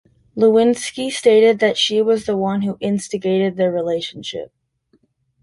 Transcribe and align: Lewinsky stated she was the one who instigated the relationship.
Lewinsky 0.35 1.11
stated 1.11 1.61
she 1.77 2.01
was 2.01 2.25
the 2.25 2.35
one 2.35 2.63
who 2.63 2.75
instigated 2.79 3.55
the 3.55 3.69
relationship. 3.69 4.51